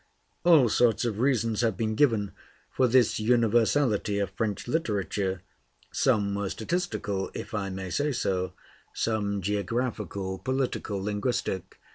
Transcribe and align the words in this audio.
All 0.43 0.67
sorts 0.67 1.05
of 1.05 1.19
reasons 1.19 1.61
have 1.61 1.77
been 1.77 1.93
given 1.93 2.31
for 2.71 2.87
this 2.87 3.19
universality 3.19 4.17
of 4.17 4.31
French 4.31 4.67
literature: 4.67 5.43
some 5.93 6.33
were 6.33 6.49
statistical, 6.49 7.29
if 7.35 7.53
I 7.53 7.69
may 7.69 7.91
say 7.91 8.11
so, 8.11 8.53
some 8.95 9.43
geographical, 9.43 10.39
political, 10.39 11.03
linguistic. 11.03 11.77